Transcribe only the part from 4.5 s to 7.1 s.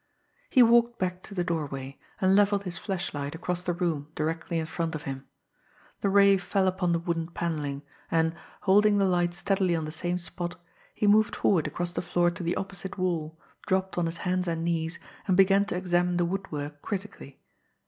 in front of him. The ray fell upon the